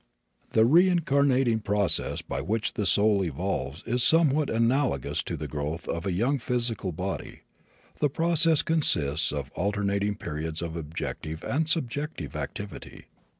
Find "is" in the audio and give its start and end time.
3.85-4.01